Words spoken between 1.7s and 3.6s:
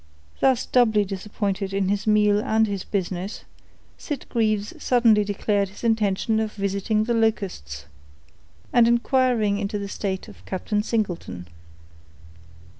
in his meal and his business,